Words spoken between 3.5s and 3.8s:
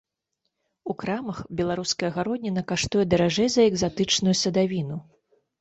за